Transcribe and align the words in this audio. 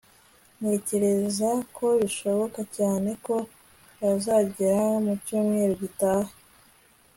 Ntekereza 0.59 1.49
ko 1.75 1.85
bishoboka 2.01 2.59
cyane 2.77 3.09
ko 3.25 3.35
bazagera 4.01 4.81
mu 5.05 5.13
cyumweru 5.25 5.73
gitaha 5.81 6.31